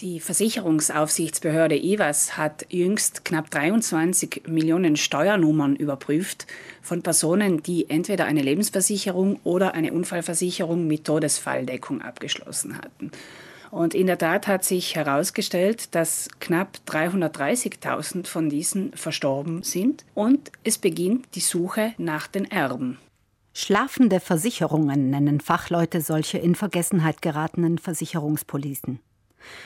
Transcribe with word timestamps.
Die 0.00 0.20
Versicherungsaufsichtsbehörde 0.20 1.74
IWAS 1.74 2.36
hat 2.36 2.66
jüngst 2.68 3.24
knapp 3.24 3.50
23 3.50 4.42
Millionen 4.46 4.96
Steuernummern 4.96 5.74
überprüft 5.74 6.46
von 6.82 7.00
Personen, 7.00 7.62
die 7.62 7.88
entweder 7.88 8.26
eine 8.26 8.42
Lebensversicherung 8.42 9.40
oder 9.42 9.72
eine 9.72 9.94
Unfallversicherung 9.94 10.86
mit 10.86 11.06
Todesfalldeckung 11.06 12.02
abgeschlossen 12.02 12.76
hatten. 12.76 13.10
Und 13.70 13.94
in 13.94 14.06
der 14.06 14.18
Tat 14.18 14.46
hat 14.46 14.66
sich 14.66 14.96
herausgestellt, 14.96 15.94
dass 15.94 16.28
knapp 16.40 16.78
330.000 16.86 18.26
von 18.26 18.50
diesen 18.50 18.92
verstorben 18.92 19.62
sind 19.62 20.04
und 20.12 20.52
es 20.62 20.76
beginnt 20.76 21.24
die 21.34 21.40
Suche 21.40 21.94
nach 21.96 22.26
den 22.26 22.44
Erben. 22.50 22.98
Schlafende 23.54 24.20
Versicherungen 24.20 25.08
nennen 25.08 25.40
Fachleute 25.40 26.02
solche 26.02 26.36
in 26.36 26.54
Vergessenheit 26.54 27.22
geratenen 27.22 27.78
Versicherungspolisen. 27.78 29.00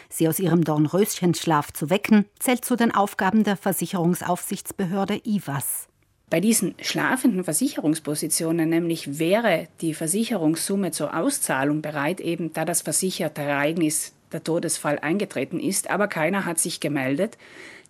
Sie 0.08 0.28
aus 0.28 0.38
ihrem 0.38 0.64
Dornröschenschlaf 0.64 1.72
zu 1.72 1.90
wecken, 1.90 2.26
zählt 2.38 2.64
zu 2.64 2.76
den 2.76 2.94
Aufgaben 2.94 3.44
der 3.44 3.56
Versicherungsaufsichtsbehörde 3.56 5.20
IWAS. 5.24 5.88
Bei 6.30 6.38
diesen 6.38 6.74
schlafenden 6.80 7.42
Versicherungspositionen 7.42 8.68
nämlich 8.68 9.18
wäre 9.18 9.66
die 9.80 9.94
Versicherungssumme 9.94 10.92
zur 10.92 11.16
Auszahlung 11.16 11.82
bereit, 11.82 12.20
eben 12.20 12.52
da 12.52 12.64
das 12.64 12.82
versicherte 12.82 13.42
Ereignis 13.42 14.12
der 14.32 14.44
Todesfall 14.44 14.98
eingetreten 14.98 15.60
ist, 15.60 15.90
aber 15.90 16.08
keiner 16.08 16.44
hat 16.44 16.58
sich 16.58 16.80
gemeldet, 16.80 17.36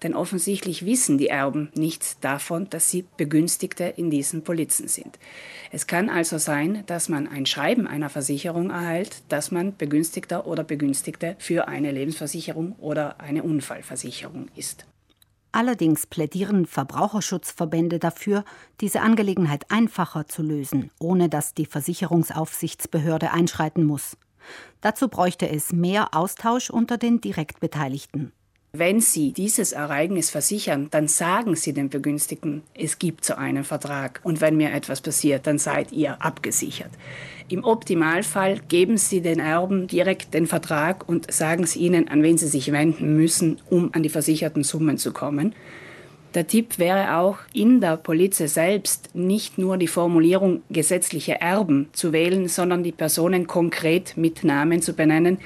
denn 0.02 0.14
offensichtlich 0.14 0.86
wissen 0.86 1.18
die 1.18 1.28
Erben 1.28 1.70
nichts 1.74 2.18
davon, 2.20 2.68
dass 2.70 2.90
sie 2.90 3.04
Begünstigte 3.16 3.84
in 3.84 4.10
diesen 4.10 4.42
Polizen 4.44 4.88
sind. 4.88 5.18
Es 5.72 5.86
kann 5.86 6.08
also 6.08 6.38
sein, 6.38 6.84
dass 6.86 7.08
man 7.08 7.28
ein 7.28 7.46
Schreiben 7.46 7.86
einer 7.86 8.08
Versicherung 8.08 8.70
erhält, 8.70 9.22
dass 9.28 9.50
man 9.50 9.76
Begünstigter 9.76 10.46
oder 10.46 10.64
Begünstigte 10.64 11.36
für 11.38 11.68
eine 11.68 11.92
Lebensversicherung 11.92 12.76
oder 12.78 13.20
eine 13.20 13.42
Unfallversicherung 13.42 14.48
ist. 14.56 14.86
Allerdings 15.52 16.06
plädieren 16.06 16.64
Verbraucherschutzverbände 16.64 17.98
dafür, 17.98 18.44
diese 18.80 19.00
Angelegenheit 19.00 19.68
einfacher 19.68 20.26
zu 20.28 20.42
lösen, 20.42 20.90
ohne 21.00 21.28
dass 21.28 21.54
die 21.54 21.66
Versicherungsaufsichtsbehörde 21.66 23.32
einschreiten 23.32 23.84
muss. 23.84 24.16
Dazu 24.80 25.08
bräuchte 25.08 25.48
es 25.48 25.72
mehr 25.72 26.14
Austausch 26.14 26.70
unter 26.70 26.98
den 26.98 27.20
Direktbeteiligten. 27.20 28.32
Wenn 28.72 29.00
Sie 29.00 29.32
dieses 29.32 29.72
Ereignis 29.72 30.30
versichern, 30.30 30.86
dann 30.92 31.08
sagen 31.08 31.56
Sie 31.56 31.72
den 31.72 31.90
Begünstigten, 31.90 32.62
es 32.72 33.00
gibt 33.00 33.24
so 33.24 33.34
einen 33.34 33.64
Vertrag 33.64 34.20
und 34.22 34.40
wenn 34.40 34.56
mir 34.56 34.72
etwas 34.72 35.00
passiert, 35.00 35.48
dann 35.48 35.58
seid 35.58 35.90
ihr 35.90 36.22
abgesichert. 36.22 36.92
Im 37.48 37.64
Optimalfall 37.64 38.60
geben 38.68 38.96
Sie 38.96 39.22
den 39.22 39.40
Erben 39.40 39.88
direkt 39.88 40.34
den 40.34 40.46
Vertrag 40.46 41.08
und 41.08 41.32
sagen 41.32 41.66
Sie 41.66 41.80
ihnen, 41.80 42.06
an 42.06 42.22
wen 42.22 42.38
Sie 42.38 42.46
sich 42.46 42.70
wenden 42.70 43.16
müssen, 43.16 43.60
um 43.70 43.92
an 43.92 44.04
die 44.04 44.08
versicherten 44.08 44.62
Summen 44.62 44.98
zu 44.98 45.12
kommen. 45.12 45.52
Der 46.34 46.46
Tipp 46.46 46.78
wäre 46.78 47.16
auch, 47.16 47.38
in 47.52 47.80
der 47.80 47.96
Polizei 47.96 48.46
selbst 48.46 49.14
nicht 49.14 49.58
nur 49.58 49.78
die 49.78 49.88
Formulierung 49.88 50.62
gesetzliche 50.70 51.40
Erben 51.40 51.88
zu 51.92 52.12
wählen, 52.12 52.46
sondern 52.46 52.84
die 52.84 52.92
Personen 52.92 53.48
konkret 53.48 54.16
mit 54.16 54.44
Namen 54.44 54.80
zu 54.80 54.92
benennen, 54.92 55.38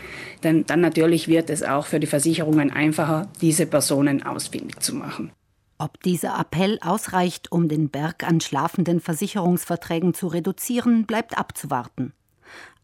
denn 0.43 0.67
dann 0.67 0.83
natürlich 0.83 1.27
wird 1.27 1.49
es 1.49 1.63
auch 1.63 1.87
für 1.87 2.01
die 2.01 2.07
Versicherungen 2.07 2.71
einfacher, 2.71 3.29
diese 3.41 3.65
Personen 3.65 4.23
ausfindig 4.25 4.81
zu 4.81 4.95
machen. 4.95 5.33
Ob 5.79 6.03
dieser 6.03 6.39
Appell 6.39 6.79
ausreicht, 6.83 7.51
um 7.51 7.69
den 7.69 7.89
Berg 7.89 8.23
an 8.23 8.43
schlafenden 8.43 9.01
Versicherungsverträgen 9.01 10.13
zu 10.13 10.27
reduzieren, 10.27 11.07
bleibt 11.07 11.39
abzuwarten. 11.39 12.13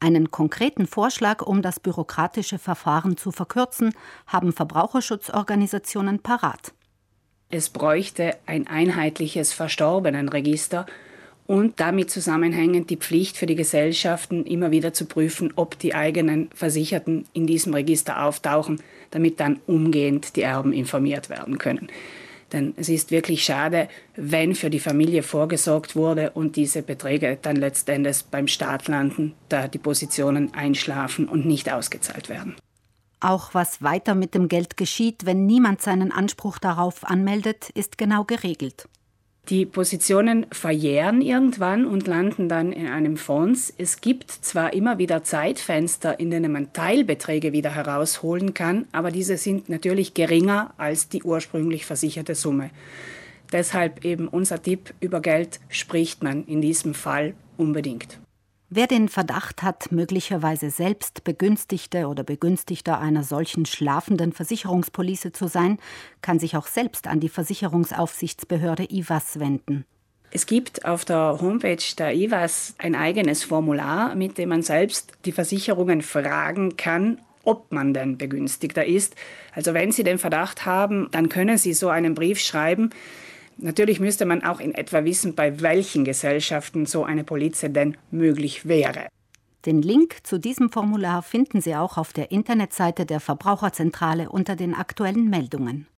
Einen 0.01 0.31
konkreten 0.31 0.87
Vorschlag, 0.87 1.43
um 1.43 1.61
das 1.61 1.79
bürokratische 1.81 2.59
Verfahren 2.59 3.19
zu 3.19 3.31
verkürzen, 3.31 3.93
haben 4.27 4.55
Verbraucherschutzorganisationen 4.55 6.21
parat. 6.21 6.73
Es 7.51 7.69
bräuchte 7.69 8.37
ein 8.47 8.69
einheitliches 8.69 9.53
Verstorbenenregister 9.53 10.87
und 11.49 11.81
damit 11.81 12.09
zusammenhängend 12.09 12.91
die 12.91 12.97
Pflicht 12.97 13.37
für 13.37 13.47
die 13.47 13.57
Gesellschaften, 13.57 14.47
immer 14.47 14.71
wieder 14.71 14.93
zu 14.93 15.05
prüfen, 15.07 15.53
ob 15.57 15.77
die 15.77 15.93
eigenen 15.93 16.49
Versicherten 16.55 17.25
in 17.33 17.49
diesem 17.49 17.75
Register 17.75 18.23
auftauchen, 18.23 18.81
damit 19.11 19.41
dann 19.41 19.59
umgehend 19.67 20.37
die 20.37 20.43
Erben 20.43 20.73
informiert 20.73 21.29
werden 21.29 21.59
können. 21.59 21.89
Denn 22.53 22.75
es 22.77 22.89
ist 22.89 23.11
wirklich 23.11 23.43
schade, 23.43 23.89
wenn 24.15 24.55
für 24.55 24.71
die 24.71 24.79
Familie 24.79 25.25
vorgesorgt 25.25 25.97
wurde 25.97 26.31
und 26.31 26.55
diese 26.55 26.83
Beträge 26.83 27.37
dann 27.43 27.57
letztendlich 27.57 28.23
beim 28.31 28.47
Staat 28.47 28.87
landen, 28.87 29.35
da 29.49 29.67
die 29.67 29.79
Positionen 29.79 30.55
einschlafen 30.55 31.29
und 31.29 31.47
nicht 31.47 31.73
ausgezahlt 31.73 32.29
werden. 32.29 32.55
Auch 33.21 33.53
was 33.53 33.83
weiter 33.83 34.15
mit 34.15 34.35
dem 34.35 34.49
Geld 34.49 34.79
geschieht, 34.79 35.27
wenn 35.27 35.45
niemand 35.45 35.83
seinen 35.83 36.11
Anspruch 36.11 36.59
darauf 36.59 37.05
anmeldet, 37.05 37.71
ist 37.75 37.99
genau 37.99 38.25
geregelt. 38.25 38.89
Die 39.51 39.67
Positionen 39.67 40.47
verjähren 40.53 41.21
irgendwann 41.21 41.85
und 41.85 42.07
landen 42.07 42.49
dann 42.49 42.73
in 42.73 42.87
einem 42.87 43.17
Fonds. 43.17 43.75
Es 43.77 44.01
gibt 44.01 44.31
zwar 44.31 44.73
immer 44.73 44.99
wieder 44.99 45.25
Zeitfenster, 45.25 46.21
in 46.21 46.31
denen 46.31 46.53
man 46.53 46.73
Teilbeträge 46.73 47.53
wieder 47.53 47.75
herausholen 47.75 48.55
kann, 48.55 48.87
aber 48.93 49.11
diese 49.11 49.37
sind 49.37 49.69
natürlich 49.69 50.15
geringer 50.15 50.73
als 50.77 51.09
die 51.09 51.23
ursprünglich 51.23 51.85
versicherte 51.85 52.35
Summe. 52.35 52.71
Deshalb 53.53 54.05
eben 54.05 54.29
unser 54.29 54.63
Tipp, 54.63 54.95
über 55.01 55.21
Geld 55.21 55.59
spricht 55.69 56.23
man 56.23 56.45
in 56.45 56.61
diesem 56.61 56.95
Fall 56.95 57.35
unbedingt. 57.57 58.21
Wer 58.73 58.87
den 58.87 59.09
Verdacht 59.09 59.65
hat, 59.65 59.91
möglicherweise 59.91 60.71
selbst 60.71 61.25
Begünstigte 61.25 62.07
oder 62.07 62.23
Begünstigter 62.23 63.01
einer 63.01 63.25
solchen 63.25 63.67
schlafenden 63.67 64.33
Versicherungspolice 64.33 65.33
zu 65.33 65.49
sein, 65.49 65.79
kann 66.23 66.39
sich 66.39 66.57
auch 66.57 66.69
selbst 66.69 67.09
an 67.09 67.19
die 67.19 67.29
Versicherungsaufsichtsbehörde 67.29 68.87
IWAS 68.89 69.41
wenden. 69.41 69.87
Es 70.31 70.47
gibt 70.47 70.85
auf 70.85 71.05
der 71.05 71.39
Homepage 71.41 71.83
der 71.99 72.15
IWAS 72.15 72.77
ein 72.79 72.95
eigenes 72.95 73.43
Formular, 73.43 74.15
mit 74.15 74.39
dem 74.39 74.51
man 74.51 74.63
selbst 74.63 75.15
die 75.25 75.33
Versicherungen 75.33 76.01
fragen 76.01 76.77
kann, 76.77 77.19
ob 77.43 77.73
man 77.73 77.93
denn 77.93 78.19
Begünstigter 78.19 78.87
ist. 78.87 79.17
Also 79.53 79.75
wenn 79.75 79.91
Sie 79.91 80.05
den 80.05 80.19
Verdacht 80.19 80.65
haben, 80.65 81.09
dann 81.11 81.29
können 81.29 81.59
Sie 81.59 81.73
so 81.73 81.89
einen 81.89 82.15
Brief 82.15 82.39
schreiben. 82.39 82.91
Natürlich 83.63 84.01
müsste 84.01 84.25
man 84.25 84.43
auch 84.43 84.59
in 84.59 84.75
etwa 84.75 85.05
wissen, 85.05 85.35
bei 85.35 85.61
welchen 85.61 86.05
Gesellschaften 86.05 86.87
so 86.87 87.05
eine 87.05 87.25
Polize 87.25 87.69
denn 87.69 87.97
möglich 88.11 88.67
wäre. 88.67 89.09
Den 89.67 89.83
Link 89.83 90.17
zu 90.23 90.39
diesem 90.39 90.71
Formular 90.71 91.23
finden 91.23 91.61
Sie 91.61 91.77
auch 91.77 91.99
auf 91.99 92.15
der 92.15 92.31
Internetseite 92.31 93.05
der 93.05 93.21
Verbraucherzentrale 93.21 94.31
unter 94.31 94.57
den 94.57 94.75
aktuellen 94.75 95.29
Meldungen. 95.29 95.87